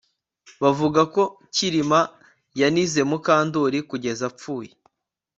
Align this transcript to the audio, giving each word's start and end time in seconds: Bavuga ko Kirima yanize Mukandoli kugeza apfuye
Bavuga 0.61 1.01
ko 1.13 1.23
Kirima 1.55 1.99
yanize 2.59 3.01
Mukandoli 3.09 3.79
kugeza 3.89 4.23
apfuye 4.29 4.71